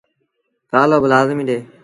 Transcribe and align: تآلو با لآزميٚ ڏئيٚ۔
تآلو 0.69 0.97
با 1.01 1.07
لآزميٚ 1.11 1.47
ڏئيٚ۔ 1.49 1.65